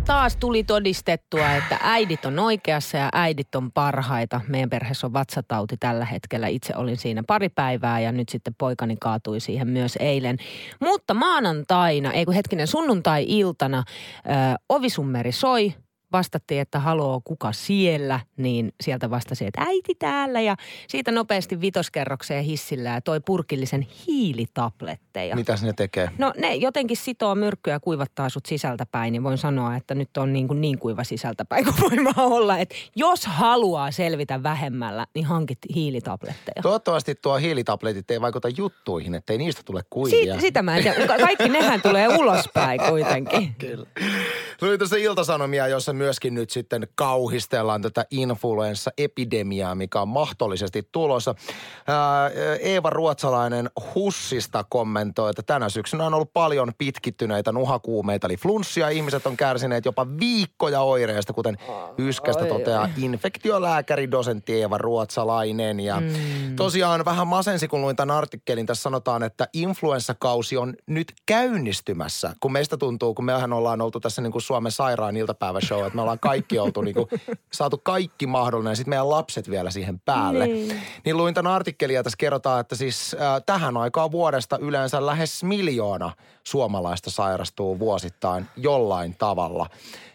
Taas 0.07 0.37
tuli 0.37 0.65
todistettua, 0.65 1.53
että 1.53 1.79
äidit 1.83 2.25
on 2.25 2.39
oikeassa 2.39 2.97
ja 2.97 3.09
äidit 3.13 3.55
on 3.55 3.73
parhaita. 3.73 4.41
Meidän 4.49 4.71
perheessä 4.71 5.07
on 5.07 5.13
vatsatauti 5.13 5.77
tällä 5.77 6.05
hetkellä. 6.05 6.47
Itse 6.47 6.77
olin 6.77 6.97
siinä 6.97 7.23
pari 7.27 7.49
päivää 7.49 8.01
ja 8.01 8.13
nyt 8.13 8.29
sitten 8.29 8.55
poikani 8.59 8.97
kaatui 9.01 9.41
siihen 9.41 9.69
myös 9.69 9.97
eilen. 10.01 10.37
Mutta 10.81 11.15
maanantaina, 11.15 12.13
ei 12.13 12.25
kun 12.25 12.35
hetkinen 12.35 12.67
sunnuntai-iltana, 12.67 13.85
ö, 14.19 14.31
ovisummeri 14.69 15.33
soi 15.33 15.75
vastattiin, 16.13 16.61
että 16.61 16.79
haloo, 16.81 17.21
kuka 17.25 17.53
siellä, 17.53 18.21
niin 18.37 18.73
sieltä 18.81 19.11
vastasi, 19.11 19.47
että 19.47 19.61
äiti 19.63 19.95
täällä 19.95 20.41
ja 20.41 20.57
siitä 20.89 21.13
nopeasti 21.13 21.61
vitoskerrokseen 21.61 22.45
hissillä 22.45 22.89
ja 22.91 23.01
toi 23.01 23.21
purkillisen 23.21 23.87
hiilitabletteja. 24.07 25.37
Mitäs 25.37 25.63
ne 25.63 25.73
tekee? 25.73 26.11
No 26.19 26.33
ne 26.37 26.55
jotenkin 26.55 26.97
sitoo 26.97 27.35
myrkkyä 27.35 27.73
ja 27.73 27.81
kuivattaa 27.81 28.29
sut 28.29 28.47
sisältäpäin, 28.47 29.13
niin 29.13 29.23
voin 29.23 29.39
sanoa, 29.39 29.77
että 29.77 29.95
nyt 29.95 30.17
on 30.17 30.33
niin, 30.33 30.49
kuin 30.49 30.61
niin 30.61 30.79
kuiva 30.79 31.05
sisältäpäin 31.05 31.65
kuin 31.65 31.77
voi 31.81 32.05
vaan 32.05 32.33
olla. 32.33 32.59
Että 32.59 32.75
jos 32.97 33.27
haluaa 33.27 33.91
selvitä 33.91 34.43
vähemmällä, 34.43 35.07
niin 35.15 35.25
hankit 35.27 35.59
hiilitabletteja. 35.75 36.63
Toivottavasti 36.63 37.15
tuo 37.15 37.37
hiilitabletit 37.37 38.11
ei 38.11 38.21
vaikuta 38.21 38.49
juttuihin, 38.49 39.15
ettei 39.15 39.39
niistä 39.39 39.63
tule 39.65 39.81
kuivia. 39.91 40.35
Si- 40.35 40.41
sitä 40.41 40.63
mä 40.63 40.77
en 40.77 40.83
tiedä. 40.83 41.07
Ka- 41.07 41.19
Kaikki 41.19 41.49
nehän 41.49 41.83
tulee 41.83 42.09
ulospäin 42.09 42.81
kuitenkin. 42.89 43.55
Kyllä. 43.59 43.87
Luin 44.61 44.79
tuossa 44.79 44.97
iltasanomia, 44.97 45.69
jossa 45.69 45.93
myöskin 45.97 46.35
nyt 46.35 46.51
sitten 46.51 46.89
kauhistellaan 46.95 47.83
tätä 47.83 48.05
influenssa-epidemiaa, 48.11 49.75
mikä 49.75 50.01
on 50.01 50.09
mahdollisesti 50.09 50.89
tulossa. 50.93 51.35
Ää, 51.87 52.31
Eeva 52.61 52.91
Ruotsalainen 52.91 53.71
Hussista 53.95 54.65
kommentoi, 54.65 55.31
että 55.31 55.43
tänä 55.43 55.69
syksynä 55.69 56.07
on 56.07 56.15
ollut 56.15 56.33
paljon 56.33 56.73
pitkittyneitä 56.79 57.53
nuhakuumeita, 57.53 58.27
eli 58.27 58.37
flunssia. 58.37 58.89
Ihmiset 58.89 59.27
on 59.27 59.37
kärsineet 59.37 59.85
jopa 59.85 60.07
viikkoja 60.21 60.81
oireista, 60.81 61.33
kuten 61.33 61.59
yskästä 61.99 62.47
toteaa 62.47 62.89
infektiolääkäri, 62.97 64.11
dosentti 64.11 64.61
Eeva 64.61 64.79
Ruotsalainen. 64.79 65.81
Ja 65.81 66.01
mm. 66.01 66.57
tosiaan 66.57 67.05
vähän 67.05 67.27
masensi, 67.27 67.69
kun 67.69 67.81
luin 67.81 67.97
tämän 67.97 68.17
artikkelin. 68.17 68.67
Tässä 68.67 68.83
sanotaan, 68.83 69.23
että 69.23 69.49
influenssakausi 69.53 70.57
on 70.57 70.75
nyt 70.87 71.13
käynnistymässä, 71.27 72.33
kun 72.41 72.53
meistä 72.53 72.77
tuntuu, 72.77 73.15
kun 73.15 73.25
mehän 73.25 73.53
ollaan 73.53 73.81
oltu 73.81 74.01
tässä 74.01 74.23
niin 74.23 74.33
kuin 74.33 74.43
Suomen 74.43 74.73
sairaan 74.73 75.17
iltapäiväshow, 75.17 75.86
että 75.87 75.97
me 75.97 76.03
ollaan 76.03 76.19
kaikki 76.19 76.59
oltu 76.59 76.81
niin 76.81 76.95
kuin, 76.95 77.09
saatu 77.53 77.79
kaikki 77.79 78.27
mahdollinen 78.27 78.71
ja 78.73 78.77
sitten 78.77 78.91
meidän 78.91 79.11
lapset 79.11 79.51
vielä 79.51 79.71
siihen 79.71 80.01
päälle. 80.01 80.47
Niin. 80.47 80.81
niin 81.05 81.17
luin 81.17 81.35
tämän 81.35 81.53
artikkelin 81.53 81.95
ja 81.95 82.03
tässä 82.03 82.17
kerrotaan, 82.17 82.61
että 82.61 82.77
siis 82.77 83.15
äh, 83.15 83.43
tähän 83.47 83.77
aikaan 83.77 84.11
vuodesta 84.11 84.59
yleensä 84.59 85.07
lähes 85.07 85.45
miljoona 85.45 86.13
suomalaista 86.45 87.11
sairastuu 87.11 87.79
vuosittain 87.79 88.47
jollain 88.57 89.15
tavalla. 89.19 89.67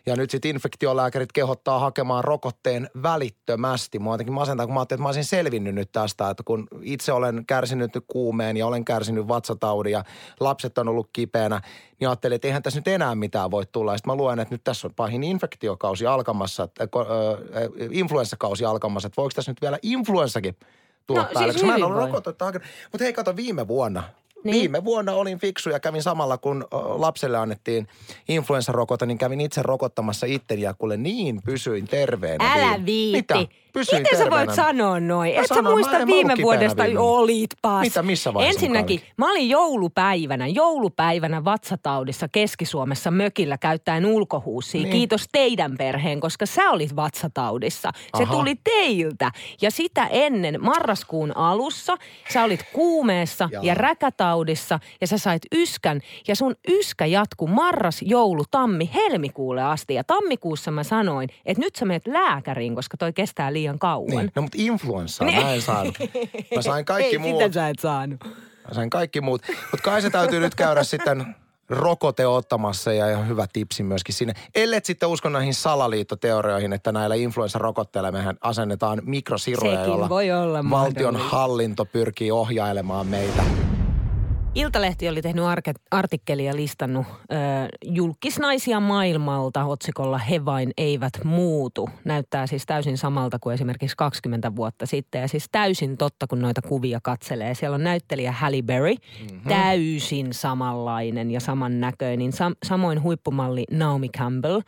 Ja 0.06 0.16
nyt 0.16 0.30
sitten 0.30 0.52
infektiolääkärit 0.52 1.32
kehottaa 1.32 1.80
hakemaan 1.80 2.24
rokotteen 2.24 2.90
välittömästi. 3.04 4.00
Mua 4.00 4.14
jotenkin 4.14 4.34
masentaa, 4.34 4.66
kun 4.66 4.74
mä 4.74 4.80
ajattelin, 4.80 4.98
että 4.98 5.04
mä 5.04 5.08
olisin 5.08 5.26
selvinnyt 5.26 5.76
nyt 5.76 5.92
tästä, 5.92 6.30
että 6.30 6.44
kun 6.44 6.68
itse 6.82 7.12
olen 7.12 7.46
kärsinyt 7.46 7.96
nyt 7.96 8.04
kuumeen 8.08 8.58
ja 8.58 8.68
olen 8.68 8.86
kärsinyt 8.86 9.28
vatsataudin 9.28 9.92
ja 9.92 10.04
lapset 10.40 10.78
on 10.78 10.88
ollut 10.88 11.10
kipeänä, 11.14 11.62
niin 12.00 12.08
ajattelin, 12.08 12.36
että 12.36 12.48
eihän 12.48 12.64
tässä 12.64 12.80
nyt 12.80 12.88
enää 12.88 13.16
mitään 13.16 13.52
voi 13.52 13.66
tulla. 13.66 13.98
Sitten 13.98 14.12
mä 14.12 14.16
luen, 14.16 14.40
että 14.40 14.54
nyt 14.54 14.64
tässä 14.64 14.88
on 14.88 14.94
pahin 14.96 15.24
infektiokausi 15.62 16.06
alkamassa, 16.06 16.64
että, 16.64 16.84
äh, 16.84 17.70
influenssakausi 17.92 18.66
alkamassa, 18.66 19.08
että 19.08 19.22
voiko 19.22 19.32
tässä 19.36 19.52
nyt 19.52 19.62
vielä 19.62 19.80
influenssakin 19.82 20.56
tulla 21.08 21.22
No, 21.22 21.30
päälle, 21.34 21.54
siis 21.54 21.66
mä 21.66 21.76
en 21.76 21.82
rokotetta 21.82 22.46
hakenut. 22.46 22.68
Mutta 22.92 23.04
hei, 23.04 23.14
kato 23.14 23.36
viime 23.36 23.68
vuonna. 23.68 24.04
Niin. 24.44 24.54
Viime 24.54 24.84
vuonna 24.86 25.14
olin 25.14 25.40
fiksu 25.40 25.70
ja 25.70 25.80
kävin 25.80 26.04
samalla, 26.04 26.38
kun 26.38 26.68
lapselle 26.98 27.38
annettiin 27.38 27.88
influenssarokote, 28.28 29.06
niin 29.06 29.18
kävin 29.18 29.42
itse 29.42 29.62
rokottamassa 29.62 30.26
itteni 30.26 30.62
ja 30.62 30.74
kuule 30.74 30.98
niin 30.98 31.42
pysyin 31.46 31.88
terveenä. 31.88 32.54
Älä 32.54 32.86
viitti. 32.86 33.34
Mitä? 33.34 33.61
Pysyin 33.74 34.02
Miten 34.02 34.18
sä 34.18 34.24
terveenä. 34.24 34.46
voit 34.46 34.56
sanoa 34.56 35.00
noin? 35.00 35.34
Mä 35.34 35.42
Et 35.42 35.48
sä 35.48 35.56
sanon, 35.56 35.74
muista 35.74 35.94
mä 35.94 36.00
mä 36.00 36.06
viime 36.06 36.34
vuodesta, 36.42 36.84
viime- 36.84 37.00
olitpas. 37.00 37.82
Mitä, 37.82 38.04
missä 38.04 38.34
vaiheessa 38.34 38.58
Ensinnäkin, 38.60 39.00
mukaan 39.00 39.14
mä 39.18 39.32
olin 39.32 39.50
joulupäivänä, 39.50 40.48
joulupäivänä 40.48 41.44
vatsataudissa 41.46 42.28
Keski-Suomessa 42.32 43.12
mökillä 43.12 43.58
käyttäen 43.58 44.06
ulkohuusia. 44.06 44.82
Niin. 44.82 44.92
Kiitos 44.92 45.26
teidän 45.32 45.78
perheen, 45.78 46.20
koska 46.20 46.46
sä 46.46 46.70
olit 46.70 46.96
vatsataudissa. 46.96 47.90
Se 48.18 48.24
Aha. 48.24 48.34
tuli 48.36 48.56
teiltä. 48.64 49.32
Ja 49.62 49.72
sitä 49.72 50.08
ennen 50.08 50.58
marraskuun 50.64 51.38
alussa 51.38 51.98
sä 52.34 52.44
olit 52.44 52.64
kuumeessa 52.74 53.50
Jaa. 53.52 53.64
ja 53.64 53.74
räkätaudissa 53.74 54.80
ja 55.02 55.08
sä 55.08 55.18
sait 55.18 55.42
yskän. 55.56 56.02
Ja 56.28 56.36
sun 56.36 56.56
yskä 56.70 57.06
jatkuu 57.06 57.48
marras, 57.48 58.02
joulu, 58.02 58.44
tammi, 58.52 58.90
helmikuulle 58.94 59.64
asti. 59.64 59.94
Ja 59.94 60.04
tammikuussa 60.04 60.72
mä 60.72 60.84
sanoin, 60.84 61.30
että 61.46 61.62
nyt 61.64 61.76
sä 61.76 61.86
menet 61.86 62.08
lääkäriin, 62.08 62.76
koska 62.76 62.98
toi 62.98 63.14
kestää 63.14 63.54
liian 63.54 63.61
kauan. 63.80 64.10
Niin, 64.18 64.32
no 64.36 64.42
mutta 64.42 64.58
influenssaa 64.60 65.32
mä 65.32 65.54
en 65.54 65.62
saanut. 65.62 65.98
Mä 66.56 66.62
sain 66.62 66.86
kaikki 66.96 67.16
Ei, 67.16 67.18
muut. 67.18 67.42
sitä 67.44 67.54
sä 67.54 67.70
et 67.70 67.80
saanut. 67.80 68.24
Mä 68.68 68.74
sain 68.74 68.90
kaikki 68.90 69.22
muut. 69.22 69.42
Mutta 69.48 69.84
kai 69.84 70.02
se 70.02 70.10
täytyy 70.10 70.40
nyt 70.40 70.56
käydä 70.56 70.84
sitten 70.84 71.36
rokote 71.70 72.28
ottamassa 72.28 72.94
ja, 72.94 73.08
ja 73.08 73.18
hyvä 73.18 73.46
tipsi 73.54 73.84
myöskin 73.84 74.16
sinne. 74.16 74.34
Ellet 74.56 74.86
sitten 74.86 75.10
usko 75.10 75.30
näihin 75.30 75.54
salaliittoteorioihin, 75.54 76.74
että 76.74 76.92
näillä 76.92 77.16
influenssarokotteilla 77.16 78.12
mehän 78.12 78.38
asennetaan 78.42 79.02
mikrosiruja, 79.06 79.76
Sekin 79.76 79.90
joilla 79.90 80.10
voi 80.10 80.32
olla 80.32 80.70
valtion 80.70 81.16
hallinto 81.16 81.86
pyrkii 81.86 82.32
ohjailemaan 82.32 83.08
meitä. 83.08 83.44
Iltalehti 84.56 85.10
oli 85.10 85.22
tehnyt 85.22 85.46
arke, 85.46 85.74
artikkelia 85.92 86.52
ja 86.52 86.56
listannut 86.56 87.06
ö, 87.08 87.36
julkisnaisia 87.86 88.80
maailmalta 88.80 89.66
otsikolla 89.66 90.18
He 90.18 90.46
vain 90.46 90.72
eivät 90.78 91.14
muutu. 91.24 91.90
Näyttää 92.06 92.48
siis 92.48 92.66
täysin 92.66 92.98
samalta 92.98 93.40
kuin 93.40 93.54
esimerkiksi 93.54 93.98
20 93.98 94.56
vuotta 94.56 94.86
sitten. 94.86 95.22
Ja 95.22 95.28
siis 95.28 95.46
täysin 95.52 95.98
totta, 95.98 96.28
kun 96.28 96.42
noita 96.42 96.62
kuvia 96.62 97.00
katselee. 97.04 97.56
Siellä 97.56 97.76
on 97.76 97.84
näyttelijä 97.84 98.32
Halle 98.32 98.62
Berry, 98.62 98.94
mm-hmm. 98.94 99.42
täysin 99.50 100.34
samanlainen 100.34 101.32
ja 101.32 101.40
samannäköinen. 101.40 102.34
Sam, 102.34 102.56
samoin 102.66 103.04
huippumalli 103.04 103.64
Naomi 103.72 104.10
Campbell, 104.10 104.62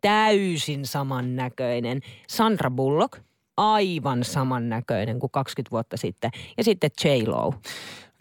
täysin 0.00 0.86
samannäköinen. 0.86 2.00
Sandra 2.28 2.70
Bullock, 2.70 3.18
aivan 3.56 4.24
samannäköinen 4.24 5.18
kuin 5.18 5.30
20 5.30 5.70
vuotta 5.70 5.96
sitten. 5.96 6.30
Ja 6.56 6.64
sitten 6.64 6.90
J-Lo. 7.04 7.54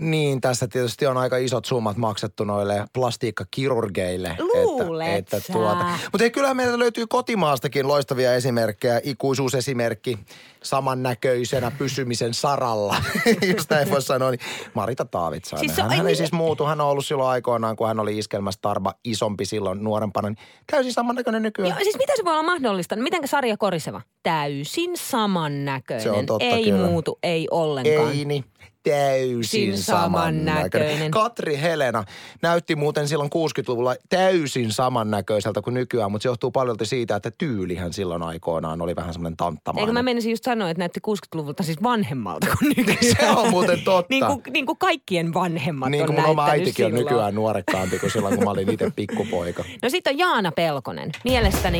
Niin, 0.01 0.41
tässä 0.41 0.67
tietysti 0.67 1.07
on 1.07 1.17
aika 1.17 1.37
isot 1.37 1.65
summat 1.65 1.97
maksettu 1.97 2.43
noille 2.43 2.85
plastiikkakirurgeille. 2.93 4.35
Luulet 4.39 5.07
että, 5.07 5.37
että 5.37 5.53
tuota. 5.53 5.85
Mutta 6.11 6.23
ei, 6.23 6.31
kyllähän 6.31 6.57
meiltä 6.57 6.79
löytyy 6.79 7.07
kotimaastakin 7.07 7.87
loistavia 7.87 8.33
esimerkkejä. 8.33 9.01
Ikuisuusesimerkki 9.03 10.19
samannäköisenä 10.63 11.71
pysymisen 11.71 12.33
saralla, 12.33 12.95
jos 13.55 13.69
näin 13.69 13.89
voi 13.91 14.01
sanoa. 14.01 14.31
Niin 14.31 14.39
Marita 14.73 15.05
Taavitsainen. 15.05 15.69
Siis 15.69 15.81
hän, 15.81 15.89
hän 15.91 15.99
ei 15.99 16.05
niin- 16.05 16.17
siis 16.17 16.31
muutu. 16.31 16.65
Hän 16.65 16.81
on 16.81 16.87
ollut 16.87 17.05
silloin 17.05 17.29
aikoinaan, 17.29 17.75
kun 17.75 17.87
hän 17.87 17.99
oli 17.99 18.17
iskelmästarba 18.17 18.93
isompi 19.03 19.45
silloin 19.45 19.83
nuorempana. 19.83 20.29
Niin 20.29 20.37
täysin 20.71 20.93
samannäköinen 20.93 21.41
nykyään. 21.43 21.69
Joo, 21.69 21.83
siis 21.83 21.97
mitä 21.97 22.13
se 22.15 22.25
voi 22.25 22.33
olla 22.33 22.43
mahdollista? 22.43 22.95
Mitenkä 22.95 23.27
sarja 23.27 23.57
Koriseva? 23.57 24.01
Täysin 24.23 24.97
samannäköinen. 24.97 26.03
Se 26.03 26.11
on 26.11 26.25
totta, 26.25 26.45
ei 26.45 26.63
kyllä. 26.63 26.87
muutu, 26.87 27.19
ei 27.23 27.47
ollenkaan. 27.51 28.11
Ei 28.11 28.25
niin. 28.25 28.45
Täysin 28.89 29.43
Sin 29.43 29.77
samannäköinen. 29.77 30.55
samannäköinen. 30.55 31.11
Katri 31.11 31.57
Helena 31.61 32.03
näytti 32.41 32.75
muuten 32.75 33.07
silloin 33.07 33.29
60-luvulla 33.35 33.95
täysin 34.09 34.71
samannäköiseltä 34.71 35.61
kuin 35.61 35.73
nykyään, 35.73 36.11
mutta 36.11 36.23
se 36.23 36.29
johtuu 36.29 36.51
paljon 36.51 36.77
siitä, 36.83 37.15
että 37.15 37.31
tyylihän 37.37 37.93
silloin 37.93 38.23
aikoinaan 38.23 38.81
oli 38.81 38.95
vähän 38.95 39.13
semmoinen 39.13 39.33
Eikö 39.33 39.43
tanttamainen. 39.43 39.93
mä 39.93 40.03
menisin 40.03 40.31
just 40.31 40.43
sanoa, 40.43 40.69
että 40.69 40.79
näytti 40.81 40.99
60-luvulta 41.07 41.63
siis 41.63 41.83
vanhemmalta 41.83 42.47
kuin 42.59 42.73
nykyään. 42.77 43.15
Se 43.19 43.29
on 43.29 43.49
muuten 43.49 43.79
totta. 43.81 44.05
niin, 44.13 44.25
kuin, 44.25 44.41
niin 44.53 44.65
kuin 44.65 44.77
kaikkien 44.77 45.33
vanhemmat 45.33 45.89
Niin 45.91 46.01
on 46.03 46.07
kuin 46.07 46.21
mun 46.21 46.29
oma 46.29 46.45
äitikin 46.45 46.85
on 46.85 46.91
silloin. 46.91 47.05
nykyään 47.05 47.35
nuorekkaampi 47.35 47.99
kuin 47.99 48.11
silloin, 48.11 48.35
kun 48.35 48.43
mä 48.43 48.51
olin 48.51 48.69
itse 48.73 48.91
pikkupoika. 48.95 49.63
No 49.83 49.89
sitten 49.89 50.13
on 50.13 50.17
Jaana 50.17 50.51
Pelkonen. 50.51 51.11
Mielestäni, 51.23 51.79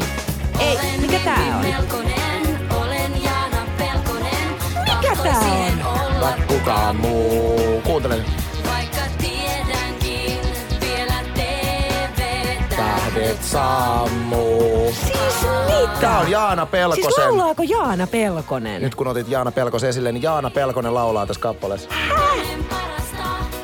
ei, 0.60 0.78
mikä 1.02 1.20
tää 1.20 1.58
on? 1.58 1.66
Pelkonen, 1.66 2.60
olen 2.82 3.24
Jaana 3.24 3.66
Pelkonen. 3.78 4.48
Mikä 5.02 5.16
tää 5.24 5.40
on? 5.40 5.87
Vaikka 6.28 6.54
kukaan 6.54 6.96
muu. 6.96 7.82
Kuuntele. 7.84 8.16
Vaikka 8.68 9.02
tiedänkin 9.18 10.40
vielä 10.82 11.14
TVtä. 11.34 12.76
Tähdet 12.76 13.44
sammuu. 13.44 14.94
Siis 14.94 15.42
mitä? 15.68 16.00
Tää 16.02 16.20
on 16.20 16.32
Jaana 16.32 16.66
Pelkosen. 16.66 17.04
Siis 17.04 17.18
laulaako 17.18 17.64
Jaana 17.64 18.08
Pelkonen? 18.08 18.82
Nyt 18.82 18.96
kun 18.96 19.08
otit 19.08 19.28
Jaana 19.28 19.52
Pelkosen 19.52 19.90
esille, 19.90 20.12
niin 20.12 20.24
Jaana 20.24 20.50
Pelkonen 20.50 20.94
laulaa 20.94 21.26
tässä 21.26 21.42
kappaleessa. 21.42 21.90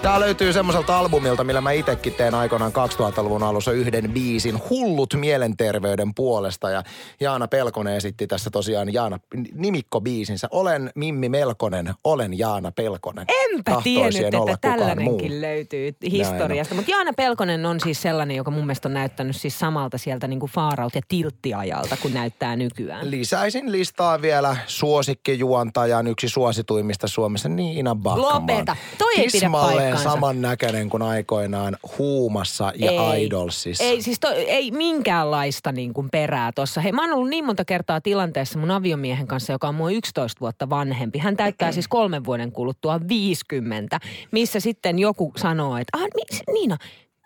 Tää 0.03 0.19
löytyy 0.19 0.53
semmoiselta 0.53 0.99
albumilta, 0.99 1.43
millä 1.43 1.61
mä 1.61 1.71
itekin 1.71 2.13
tein 2.13 2.35
aikoinaan 2.35 2.71
2000-luvun 2.71 3.43
alussa 3.43 3.71
yhden 3.71 4.11
biisin 4.11 4.61
Hullut 4.69 5.13
mielenterveyden 5.13 6.13
puolesta. 6.15 6.69
Ja 6.69 6.83
Jaana 7.19 7.47
Pelkonen 7.47 7.95
esitti 7.95 8.27
tässä 8.27 8.49
tosiaan 8.49 8.93
Jaana, 8.93 9.19
nimikko-biisinsä. 9.53 10.47
Olen 10.51 10.91
Mimmi 10.95 11.29
Melkonen, 11.29 11.93
olen 12.03 12.37
Jaana 12.37 12.71
Pelkonen. 12.71 13.25
Enpä 13.29 13.71
Tahtoisin 13.71 13.93
tiennyt, 13.93 14.33
en 14.33 14.39
olla 14.39 14.51
että 14.51 14.69
tällainenkin 14.69 15.31
muu. 15.31 15.41
löytyy 15.41 15.95
historiasta. 16.11 16.75
Mutta 16.75 16.91
Jaana 16.91 17.13
Pelkonen 17.13 17.65
on 17.65 17.79
siis 17.79 18.01
sellainen, 18.01 18.37
joka 18.37 18.51
mun 18.51 18.65
mielestä 18.65 18.87
on 18.87 18.93
näyttänyt 18.93 19.35
siis 19.35 19.59
samalta 19.59 19.97
sieltä 19.97 20.27
niin 20.27 20.39
kuin 20.39 20.51
Faaraut- 20.51 20.95
ja 20.95 21.01
Tilttiajalta, 21.07 21.97
kun 21.97 22.13
näyttää 22.13 22.55
nykyään. 22.55 23.11
Lisäisin 23.11 23.71
listaan 23.71 24.21
vielä 24.21 24.57
suosikkijuontajan 24.67 26.07
yksi 26.07 26.29
suosituimmista 26.29 27.07
Suomessa, 27.07 27.49
Niina 27.49 27.95
Backman. 27.95 28.33
Lopeta. 28.33 28.75
Toi 28.97 29.13
ei 29.17 29.27
pidä 29.31 29.49
Tismalleen 29.97 30.03
kanssa. 30.03 30.09
samannäköinen 30.09 30.89
kuin 30.89 31.03
aikoinaan 31.03 31.77
Huumassa 31.97 32.71
ja 32.75 32.91
ei, 33.13 33.25
Idolsissa. 33.25 33.83
Ei, 33.83 34.01
siis 34.01 34.19
to, 34.19 34.27
ei 34.29 34.71
minkäänlaista 34.71 35.71
niin 35.71 35.93
kuin 35.93 36.09
perää 36.09 36.51
tuossa. 36.55 36.81
Hei, 36.81 36.91
mä 36.91 37.01
oon 37.01 37.13
ollut 37.13 37.29
niin 37.29 37.45
monta 37.45 37.65
kertaa 37.65 38.01
tilanteessa 38.01 38.59
mun 38.59 38.71
aviomiehen 38.71 39.27
kanssa, 39.27 39.53
joka 39.53 39.67
on 39.67 39.75
mua 39.75 39.89
11 39.91 40.39
vuotta 40.39 40.69
vanhempi. 40.69 41.19
Hän 41.19 41.37
täyttää 41.37 41.71
siis 41.71 41.87
kolmen 41.87 42.25
vuoden 42.25 42.51
kuluttua 42.51 42.99
50, 43.07 43.99
missä 44.31 44.59
sitten 44.59 44.99
joku 44.99 45.33
sanoo, 45.37 45.77
että 45.77 45.97
ah, 45.97 46.07
Niina, 46.53 46.77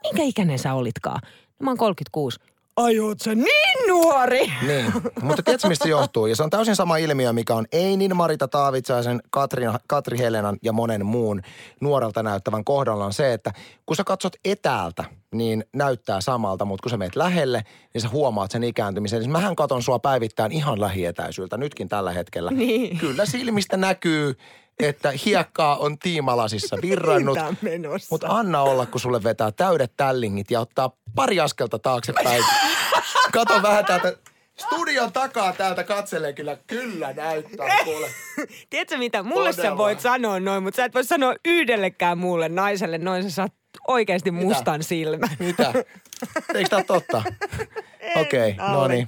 minkä 0.03 0.23
ikäinen 0.23 0.59
sä 0.59 0.73
olitkaan? 0.73 1.19
No, 1.59 1.63
mä 1.63 1.69
oon 1.69 1.77
36. 1.77 2.39
Ai 2.77 2.99
oot 2.99 3.19
sä 3.19 3.35
niin 3.35 3.87
nuori? 3.87 4.53
Niin, 4.67 4.93
mutta 5.21 5.43
tiedätkö 5.43 5.67
mistä 5.67 5.83
se 5.83 5.89
johtuu? 5.89 6.25
Ja 6.25 6.35
se 6.35 6.43
on 6.43 6.49
täysin 6.49 6.75
sama 6.75 6.97
ilmiö, 6.97 7.33
mikä 7.33 7.55
on 7.55 7.65
Einin, 7.71 8.15
Marita 8.15 8.47
Taavitsaisen, 8.47 9.21
Katri, 9.29 9.63
Katri 9.87 10.17
Helenan 10.17 10.57
ja 10.61 10.73
monen 10.73 11.05
muun 11.05 11.41
nuorelta 11.81 12.23
näyttävän 12.23 12.63
kohdalla 12.63 13.05
on 13.05 13.13
se, 13.13 13.33
että 13.33 13.53
kun 13.85 13.95
sä 13.95 14.03
katsot 14.03 14.33
etäältä, 14.45 15.03
niin 15.33 15.63
näyttää 15.73 16.21
samalta, 16.21 16.65
mutta 16.65 16.83
kun 16.83 16.89
sä 16.89 16.97
meet 16.97 17.15
lähelle, 17.15 17.63
niin 17.93 18.01
sä 18.01 18.09
huomaat 18.09 18.51
sen 18.51 18.63
ikääntymisen. 18.63 19.19
Siis 19.19 19.31
mähän 19.31 19.55
katon 19.55 19.83
sua 19.83 19.99
päivittäin 19.99 20.51
ihan 20.51 20.81
lähietäisyydeltä, 20.81 21.57
nytkin 21.57 21.89
tällä 21.89 22.11
hetkellä. 22.11 22.51
Niin. 22.51 22.97
Kyllä 22.97 23.25
silmistä 23.25 23.77
näkyy, 23.77 24.37
että 24.79 25.13
hiekkaa 25.25 25.77
on 25.77 25.99
tiimalasissa 25.99 26.77
virrannut. 26.81 27.37
On 27.37 27.57
menossa? 27.61 28.07
Mutta 28.11 28.27
anna 28.29 28.61
olla, 28.61 28.85
kun 28.85 29.01
sulle 29.01 29.23
vetää 29.23 29.51
täydet 29.51 29.93
tällingit 29.97 30.51
ja 30.51 30.59
ottaa 30.59 30.91
pari 31.15 31.39
askelta 31.39 31.79
taaksepäin. 31.79 32.43
Kato 33.33 33.61
vähän 33.61 33.85
täältä. 33.85 34.13
Studion 34.57 35.13
takaa 35.13 35.53
täältä 35.53 35.83
katselee 35.83 36.33
kyllä, 36.33 36.57
kyllä 36.67 37.13
näyttää 37.13 37.67
kuule. 37.83 38.07
Tiedätkö 38.69 38.97
mitä? 38.97 39.23
Mulle 39.23 39.53
sä 39.53 39.57
Todella. 39.57 39.77
voit 39.77 39.99
sanoa 39.99 40.39
noin, 40.39 40.63
mutta 40.63 40.75
sä 40.75 40.85
et 40.85 40.93
voi 40.93 41.03
sanoa 41.03 41.35
yhdellekään 41.45 42.17
muulle 42.17 42.49
naiselle 42.49 42.97
noin. 42.97 43.23
Sä 43.23 43.29
saat 43.29 43.53
oikeasti 43.87 44.31
mustan 44.31 44.83
silmän. 44.83 45.29
Mitä? 45.39 45.73
Eikö 46.53 46.69
tää 46.69 46.83
totta? 46.83 47.23
Okei, 48.15 48.51
okay, 48.51 48.71
no 48.71 48.87
niin. 48.87 49.07